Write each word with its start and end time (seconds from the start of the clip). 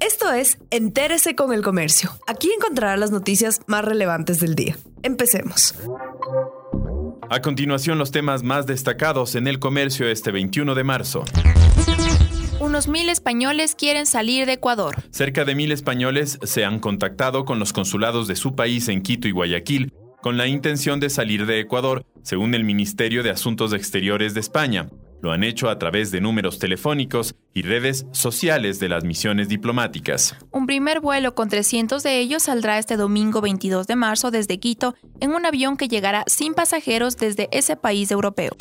Esto 0.00 0.32
es 0.32 0.58
Entérese 0.70 1.34
con 1.34 1.52
el 1.52 1.60
Comercio. 1.60 2.10
Aquí 2.26 2.50
encontrará 2.56 2.96
las 2.96 3.10
noticias 3.10 3.60
más 3.66 3.84
relevantes 3.84 4.40
del 4.40 4.54
día. 4.54 4.78
Empecemos. 5.02 5.74
A 7.28 7.40
continuación, 7.42 7.98
los 7.98 8.10
temas 8.10 8.42
más 8.42 8.66
destacados 8.66 9.34
en 9.34 9.46
el 9.46 9.58
comercio 9.58 10.08
este 10.08 10.32
21 10.32 10.74
de 10.74 10.84
marzo. 10.84 11.24
Unos 12.60 12.88
mil 12.88 13.10
españoles 13.10 13.74
quieren 13.74 14.06
salir 14.06 14.46
de 14.46 14.54
Ecuador. 14.54 14.96
Cerca 15.10 15.44
de 15.44 15.54
mil 15.54 15.70
españoles 15.70 16.38
se 16.44 16.64
han 16.64 16.78
contactado 16.78 17.44
con 17.44 17.58
los 17.58 17.74
consulados 17.74 18.26
de 18.26 18.36
su 18.36 18.54
país 18.54 18.88
en 18.88 19.02
Quito 19.02 19.28
y 19.28 19.32
Guayaquil 19.32 19.92
con 20.22 20.36
la 20.36 20.46
intención 20.46 21.00
de 21.00 21.10
salir 21.10 21.46
de 21.46 21.60
Ecuador, 21.60 22.04
según 22.22 22.54
el 22.54 22.64
Ministerio 22.64 23.22
de 23.22 23.30
Asuntos 23.30 23.72
Exteriores 23.72 24.34
de 24.34 24.40
España. 24.40 24.88
Lo 25.22 25.32
han 25.32 25.44
hecho 25.44 25.68
a 25.68 25.78
través 25.78 26.10
de 26.10 26.20
números 26.20 26.58
telefónicos 26.58 27.34
y 27.52 27.62
redes 27.62 28.06
sociales 28.12 28.80
de 28.80 28.88
las 28.88 29.04
misiones 29.04 29.48
diplomáticas. 29.48 30.34
Un 30.50 30.66
primer 30.66 31.00
vuelo 31.00 31.34
con 31.34 31.48
300 31.48 32.02
de 32.02 32.18
ellos 32.18 32.44
saldrá 32.44 32.78
este 32.78 32.96
domingo 32.96 33.40
22 33.40 33.86
de 33.86 33.96
marzo 33.96 34.30
desde 34.30 34.58
Quito 34.58 34.94
en 35.20 35.32
un 35.32 35.44
avión 35.44 35.76
que 35.76 35.88
llegará 35.88 36.24
sin 36.26 36.54
pasajeros 36.54 37.16
desde 37.16 37.48
ese 37.52 37.76
país 37.76 38.10
europeo. 38.10 38.52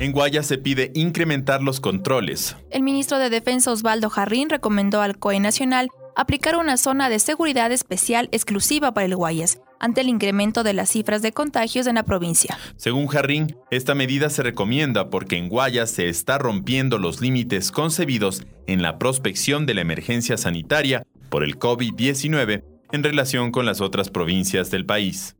En 0.00 0.12
Guaya 0.12 0.44
se 0.44 0.58
pide 0.58 0.92
incrementar 0.94 1.60
los 1.60 1.80
controles. 1.80 2.56
El 2.70 2.82
ministro 2.82 3.18
de 3.18 3.30
Defensa 3.30 3.72
Osvaldo 3.72 4.10
Jarrín 4.10 4.48
recomendó 4.48 5.00
al 5.00 5.18
COE 5.18 5.40
Nacional 5.40 5.90
aplicar 6.18 6.56
una 6.56 6.76
zona 6.76 7.08
de 7.08 7.20
seguridad 7.20 7.70
especial 7.70 8.28
exclusiva 8.32 8.92
para 8.92 9.06
el 9.06 9.14
Guayas, 9.14 9.60
ante 9.78 10.00
el 10.00 10.08
incremento 10.08 10.64
de 10.64 10.72
las 10.72 10.90
cifras 10.90 11.22
de 11.22 11.30
contagios 11.30 11.86
en 11.86 11.94
la 11.94 12.02
provincia. 12.02 12.58
Según 12.76 13.06
Jarrín, 13.06 13.56
esta 13.70 13.94
medida 13.94 14.28
se 14.28 14.42
recomienda 14.42 15.10
porque 15.10 15.36
en 15.36 15.48
Guayas 15.48 15.92
se 15.92 16.08
está 16.08 16.36
rompiendo 16.36 16.98
los 16.98 17.20
límites 17.20 17.70
concebidos 17.70 18.42
en 18.66 18.82
la 18.82 18.98
prospección 18.98 19.64
de 19.64 19.74
la 19.74 19.82
emergencia 19.82 20.36
sanitaria 20.36 21.04
por 21.30 21.44
el 21.44 21.56
COVID-19 21.56 22.64
en 22.90 23.02
relación 23.04 23.52
con 23.52 23.64
las 23.64 23.80
otras 23.80 24.10
provincias 24.10 24.72
del 24.72 24.86
país. 24.86 25.36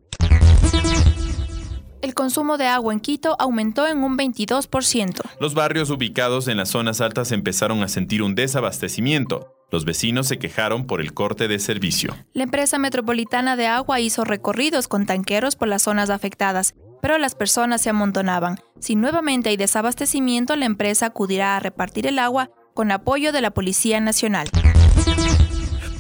El 2.03 2.15
consumo 2.15 2.57
de 2.57 2.67
agua 2.69 2.93
en 2.93 3.01
Quito 3.01 3.35
aumentó 3.41 3.89
en 3.89 4.05
un 4.05 4.17
22%. 4.17 5.23
Los 5.41 5.55
barrios 5.55 5.91
ubicados 5.91 6.47
en 6.47 6.57
las 6.57 6.69
zonas 6.69 7.01
altas 7.01 7.33
empezaron 7.33 7.83
a 7.83 7.89
sentir 7.89 8.23
un 8.23 8.37
desabastecimiento. 8.37 9.58
Los 9.71 9.85
vecinos 9.85 10.27
se 10.27 10.39
quejaron 10.39 10.87
por 10.87 11.01
el 11.01 11.13
corte 11.13 11.47
de 11.47 11.59
servicio. 11.59 12.17
La 12.33 12.45
empresa 12.45 12.79
metropolitana 12.79 13.55
de 13.55 13.67
agua 13.67 14.01
hizo 14.01 14.25
recorridos 14.25 14.89
con 14.89 15.05
tanqueros 15.05 15.57
por 15.57 15.69
las 15.69 15.83
zonas 15.83 16.09
afectadas, 16.09 16.75
pero 17.03 17.19
las 17.19 17.35
personas 17.35 17.83
se 17.83 17.91
amontonaban. 17.91 18.59
Si 18.81 18.97
nuevamente 18.97 19.51
hay 19.51 19.57
desabastecimiento, 19.57 20.57
la 20.57 20.65
empresa 20.65 21.07
acudirá 21.07 21.57
a 21.57 21.61
repartir 21.61 22.07
el 22.07 22.19
agua 22.19 22.51
con 22.73 22.91
apoyo 22.91 23.31
de 23.31 23.43
la 23.43 23.51
Policía 23.51 24.01
Nacional. 24.01 24.49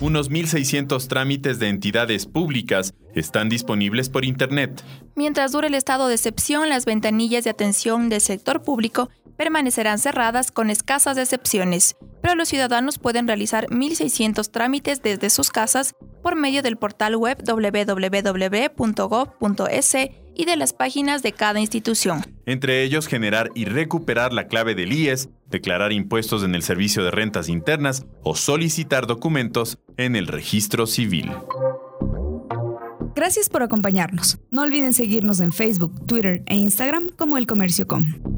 Unos 0.00 0.30
1.600 0.30 1.08
trámites 1.08 1.58
de 1.58 1.68
entidades 1.68 2.27
públicas 2.27 2.94
están 3.16 3.48
disponibles 3.48 4.08
por 4.08 4.24
Internet. 4.24 4.84
Mientras 5.16 5.50
dure 5.50 5.66
el 5.66 5.74
estado 5.74 6.06
de 6.06 6.14
excepción, 6.14 6.68
las 6.68 6.84
ventanillas 6.84 7.42
de 7.42 7.50
atención 7.50 8.08
del 8.08 8.20
sector 8.20 8.62
público 8.62 9.10
permanecerán 9.36 9.98
cerradas 9.98 10.52
con 10.52 10.70
escasas 10.70 11.19
excepciones, 11.19 11.96
pero 12.22 12.36
los 12.36 12.48
ciudadanos 12.48 13.00
pueden 13.00 13.26
realizar 13.26 13.66
1.600 13.70 14.48
trámites 14.52 15.02
desde 15.02 15.30
sus 15.30 15.50
casas 15.50 15.96
por 16.22 16.36
medio 16.36 16.62
del 16.62 16.76
portal 16.76 17.16
web 17.16 17.42
www.gov.es 17.44 17.98
y 20.39 20.47
de 20.47 20.56
las 20.56 20.72
páginas 20.72 21.22
de 21.22 21.33
cada 21.33 21.61
institución. 21.61 22.25
Entre 22.47 22.83
ellos, 22.84 23.08
generar 23.08 23.50
y 23.55 23.67
recuperar 23.67 24.33
la 24.33 24.47
clave 24.47 24.75
del 24.75 24.92
IES, 24.92 25.28
declarar 25.50 25.92
impuestos 25.92 26.44
en 26.44 26.55
el 26.55 26.62
Servicio 26.62 27.05
de 27.05 27.11
Rentas 27.11 27.50
Internas 27.50 28.06
o 28.22 28.34
solicitar 28.34 29.06
documentos 29.06 29.78
en 29.98 30.16
el 30.16 30.28
registro 30.28 30.86
civil. 30.86 31.31
Gracias 33.16 33.48
por 33.50 33.64
acompañarnos. 33.64 34.38
No 34.53 34.62
olviden 34.62 34.93
seguirnos 34.93 35.41
en 35.41 35.53
Facebook, 35.53 36.06
Twitter 36.06 36.44
e 36.47 36.55
Instagram 36.55 37.09
como 37.09 37.37
El 37.37 37.47
Comercio 37.47 37.88
Com. 37.88 38.38